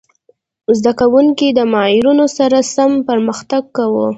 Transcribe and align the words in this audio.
زده 0.77 0.91
کوونکي 0.99 1.47
د 1.51 1.59
معیارونو 1.73 2.25
سره 2.37 2.57
سم 2.75 2.91
پرمختګ 3.09 3.63
کاوه. 3.75 4.07